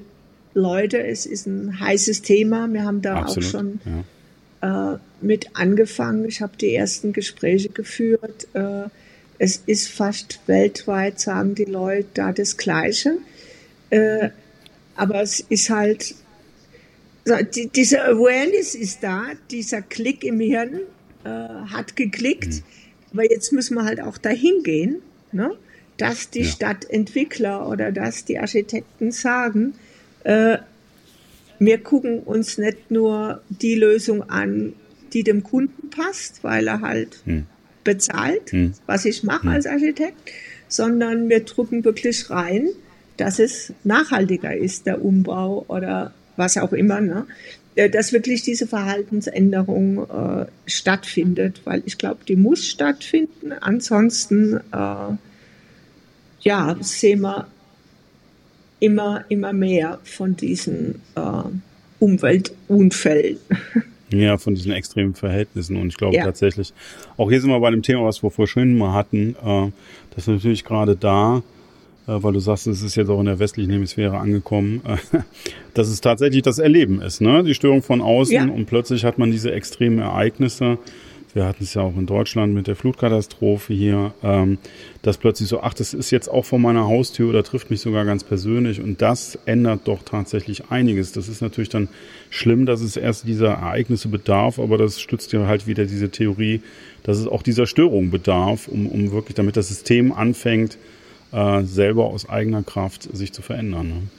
[0.54, 1.04] Leute.
[1.04, 2.72] Es ist ein heißes Thema.
[2.72, 4.04] Wir haben da Absolut, auch schon ja.
[4.64, 6.26] Äh, mit angefangen.
[6.26, 8.48] Ich habe die ersten Gespräche geführt.
[8.54, 8.86] Äh,
[9.38, 13.18] es ist fast weltweit, sagen die Leute, da das Gleiche.
[13.90, 14.30] Äh,
[14.96, 16.16] aber es ist halt,
[17.56, 20.80] die, diese Awareness ist da, dieser Klick im Hirn
[21.26, 22.54] äh, hat geklickt.
[22.54, 22.64] Mhm.
[23.12, 25.02] Aber jetzt müssen wir halt auch dahin gehen,
[25.34, 25.52] ne?
[25.98, 26.50] dass die ja.
[26.50, 29.76] Stadtentwickler oder dass die Architekten sagen,
[30.24, 30.58] äh,
[31.66, 34.74] wir gucken uns nicht nur die Lösung an,
[35.14, 37.46] die dem Kunden passt, weil er halt hm.
[37.84, 38.74] bezahlt, hm.
[38.86, 39.50] was ich mache hm.
[39.50, 40.18] als Architekt,
[40.68, 42.70] sondern wir drücken wirklich rein,
[43.18, 47.28] dass es nachhaltiger ist, der Umbau oder was auch immer, ne?
[47.76, 53.52] Äh, dass wirklich diese Verhaltensänderung äh, stattfindet, weil ich glaube, die muss stattfinden.
[53.52, 55.16] Ansonsten äh,
[56.42, 57.48] ja, sehen wir
[58.84, 61.44] immer, immer mehr von diesen äh,
[62.00, 63.38] Umweltunfällen.
[64.12, 65.76] Ja, von diesen extremen Verhältnissen.
[65.76, 66.24] Und ich glaube ja.
[66.24, 66.72] tatsächlich,
[67.18, 69.72] auch hier sind wir bei dem Thema, was wir vorhin mal hatten, äh,
[70.14, 71.38] dass natürlich gerade da,
[72.08, 74.98] äh, weil du sagst, es ist jetzt auch in der westlichen Hemisphäre angekommen, äh,
[75.74, 77.44] dass es tatsächlich das Erleben ist, ne?
[77.44, 78.44] Die Störung von außen ja.
[78.44, 80.78] und plötzlich hat man diese extremen Ereignisse
[81.34, 84.58] wir hatten es ja auch in Deutschland mit der Flutkatastrophe hier, ähm,
[85.02, 88.06] dass plötzlich so, ach, das ist jetzt auch vor meiner Haustür oder trifft mich sogar
[88.06, 91.12] ganz persönlich und das ändert doch tatsächlich einiges.
[91.12, 91.90] Das ist natürlich dann
[92.30, 96.62] schlimm, dass es erst dieser Ereignisse bedarf, aber das stützt ja halt wieder diese Theorie,
[97.02, 100.78] dass es auch dieser Störung bedarf, um, um wirklich, damit das System anfängt,
[101.32, 104.10] äh, selber aus eigener Kraft sich zu verändern.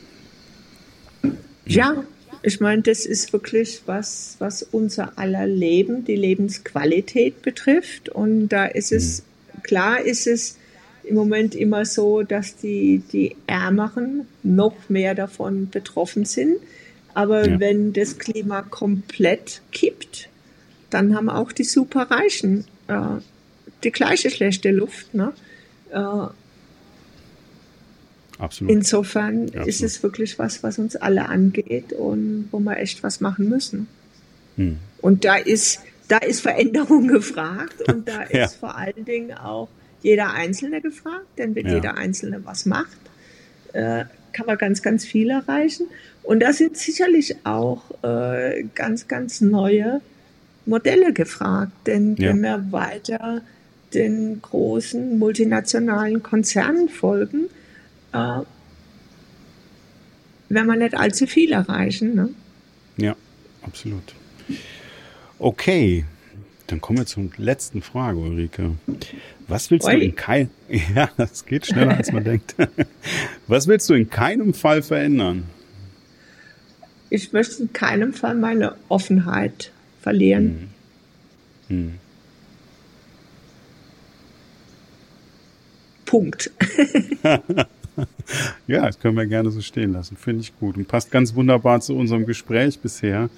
[1.23, 1.37] Ne?
[1.67, 2.05] Ja,
[2.47, 8.11] ich meine, das ist wirklich was, was unser aller Leben, die Lebensqualität betrifft.
[8.11, 9.63] Und da ist es, mhm.
[9.63, 10.59] klar ist es
[11.05, 16.59] im Moment immer so, dass die, die Ärmeren noch mehr davon betroffen sind.
[17.15, 17.61] Aber ja.
[17.61, 20.29] wenn das Klima komplett kippt,
[20.91, 23.21] dann haben auch die Superreichen äh,
[23.85, 25.15] die gleiche schlechte Luft.
[25.15, 25.33] Ne?
[25.91, 26.27] Äh,
[28.39, 28.73] Absolut.
[28.73, 29.69] Insofern Absolut.
[29.69, 33.87] ist es wirklich was, was uns alle angeht und wo wir echt was machen müssen.
[34.57, 34.79] Hm.
[35.01, 38.45] Und da ist, da ist Veränderung gefragt und da ja.
[38.45, 39.69] ist vor allen Dingen auch
[40.03, 41.75] jeder Einzelne gefragt, denn wenn ja.
[41.75, 42.99] jeder Einzelne was macht,
[43.73, 45.87] äh, kann man ganz, ganz viel erreichen.
[46.23, 50.01] Und da sind sicherlich auch äh, ganz, ganz neue
[50.67, 52.31] Modelle gefragt, denn ja.
[52.31, 53.43] wenn wir weiter
[53.93, 57.49] den großen multinationalen Konzernen folgen,
[58.15, 58.41] äh,
[60.49, 62.15] wenn wir nicht allzu viel erreichen.
[62.15, 62.31] Ne?
[62.97, 63.17] Ja,
[63.63, 64.15] absolut.
[65.39, 66.05] Okay,
[66.69, 68.73] dann kommen wir zur letzten Frage, Ulrike.
[69.49, 69.97] Was willst Oi.
[69.97, 70.51] du in keinem,
[70.95, 72.55] ja, das geht schneller als man denkt.
[73.47, 75.45] Was willst du in keinem Fall verändern?
[77.11, 80.71] Ich möchte in keinem Fall meine Offenheit verlieren.
[81.69, 81.77] Hm.
[81.77, 81.99] Hm.
[86.07, 86.51] Punkt.
[88.67, 90.17] ja, das können wir gerne so stehen lassen.
[90.17, 93.29] Finde ich gut und passt ganz wunderbar zu unserem Gespräch bisher.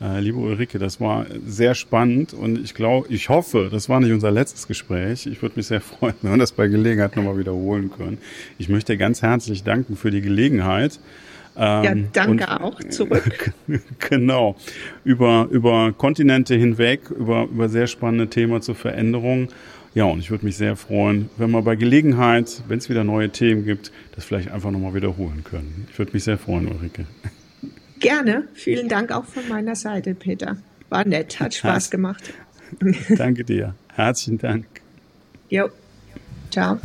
[0.00, 4.12] Äh, liebe Ulrike, das war sehr spannend und ich glaube, ich hoffe, das war nicht
[4.12, 5.26] unser letztes Gespräch.
[5.26, 8.18] Ich würde mich sehr freuen, wenn wir das bei Gelegenheit nochmal wiederholen können.
[8.58, 11.00] Ich möchte ganz herzlich danken für die Gelegenheit.
[11.56, 13.54] Ähm, ja, danke auch zurück.
[14.10, 14.56] genau.
[15.04, 19.48] Über, über Kontinente hinweg, über, über sehr spannende Themen zur Veränderung.
[19.96, 23.30] Ja, und ich würde mich sehr freuen, wenn wir bei Gelegenheit, wenn es wieder neue
[23.30, 25.88] Themen gibt, das vielleicht einfach nochmal wiederholen können.
[25.90, 27.06] Ich würde mich sehr freuen, Ulrike.
[27.98, 28.46] Gerne.
[28.52, 30.58] Vielen Dank auch von meiner Seite, Peter.
[30.90, 32.34] War nett, hat Spaß gemacht.
[33.16, 33.74] Danke dir.
[33.94, 34.66] Herzlichen Dank.
[35.48, 35.70] Jo.
[36.50, 36.78] Ciao.